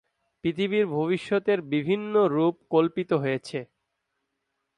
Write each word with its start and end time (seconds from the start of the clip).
পৃথিবীর 0.43 0.85
ভবিষ্যতের 0.87 1.59
বিভিন্ন 1.73 2.13
রূপ 2.27 2.55
কল্পিত 2.69 3.09
হয়েছে। 3.13 3.59